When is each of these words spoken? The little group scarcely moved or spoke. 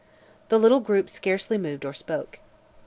The 0.49 0.57
little 0.57 0.79
group 0.79 1.11
scarcely 1.11 1.59
moved 1.59 1.85
or 1.85 1.93
spoke. 1.93 2.39